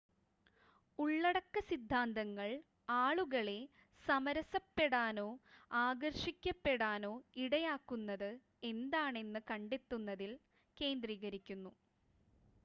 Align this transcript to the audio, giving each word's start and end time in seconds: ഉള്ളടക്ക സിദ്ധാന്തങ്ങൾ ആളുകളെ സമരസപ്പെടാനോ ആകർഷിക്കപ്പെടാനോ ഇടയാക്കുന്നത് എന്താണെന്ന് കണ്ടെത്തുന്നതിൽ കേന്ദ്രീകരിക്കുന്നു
ഉള്ളടക്ക 0.99 1.59
സിദ്ധാന്തങ്ങൾ 1.67 2.47
ആളുകളെ 2.95 3.57
സമരസപ്പെടാനോ 4.05 5.27
ആകർഷിക്കപ്പെടാനോ 5.81 7.13
ഇടയാക്കുന്നത് 7.43 8.29
എന്താണെന്ന് 8.63 9.41
കണ്ടെത്തുന്നതിൽ 9.51 10.33
കേന്ദ്രീകരിക്കുന്നു 10.77 11.73